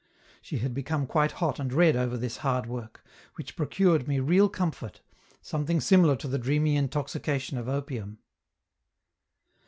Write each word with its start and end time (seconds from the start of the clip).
She 0.41 0.57
had 0.57 0.73
become 0.73 1.05
quite 1.05 1.33
hot 1.33 1.59
and 1.59 1.71
red 1.71 1.95
over 1.95 2.17
this 2.17 2.37
hard 2.37 2.65
work, 2.65 3.05
which 3.35 3.55
procured 3.55 4.07
me 4.07 4.19
real 4.19 4.49
comfort, 4.49 5.01
something 5.43 5.79
similar 5.79 6.15
to 6.15 6.27
the 6.27 6.39
dreamy 6.39 6.75
intoxication 6.75 7.59
of 7.59 7.69
opium. 7.69 8.17